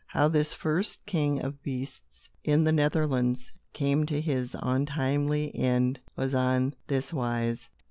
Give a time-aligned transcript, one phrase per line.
[0.07, 6.33] How this first king of beasts in the Netherlands came to his untimely end was
[6.33, 7.69] on this wise.